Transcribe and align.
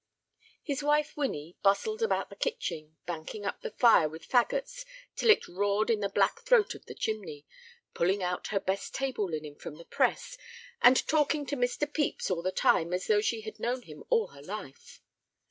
His 0.63 0.81
wife 0.81 1.15
Winnie 1.15 1.57
bustled 1.61 2.01
about 2.01 2.31
the 2.31 2.35
kitchen, 2.35 2.97
banking 3.05 3.45
up 3.45 3.61
the 3.61 3.69
fire 3.69 4.09
with 4.09 4.27
fagots 4.27 4.83
till 5.15 5.29
it 5.29 5.47
roared 5.47 5.91
in 5.91 5.99
the 5.99 6.09
black 6.09 6.41
throat 6.41 6.73
of 6.73 6.87
the 6.87 6.95
chimney, 6.95 7.45
pulling 7.93 8.23
out 8.23 8.47
her 8.47 8.59
best 8.59 8.95
table 8.95 9.29
linen 9.29 9.53
from 9.53 9.75
the 9.75 9.85
press, 9.85 10.39
and 10.81 11.05
talking 11.07 11.45
to 11.45 11.55
Mr. 11.55 11.81
Pepys 11.81 12.31
all 12.31 12.41
the 12.41 12.51
time 12.51 12.93
as 12.93 13.05
though 13.05 13.21
she 13.21 13.41
had 13.41 13.59
known 13.59 13.83
him 13.83 14.03
all 14.09 14.29
her 14.29 14.41
life. 14.41 15.03